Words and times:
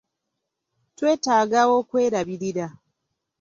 Twetaaga 0.97 1.61
okwerabirira. 1.77 2.65